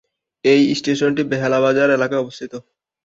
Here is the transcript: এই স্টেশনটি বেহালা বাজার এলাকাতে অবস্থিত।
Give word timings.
এই 0.45 0.61
স্টেশনটি 0.79 1.21
বেহালা 1.31 1.59
বাজার 1.65 1.89
এলাকাতে 1.89 2.21
অবস্থিত। 2.23 2.53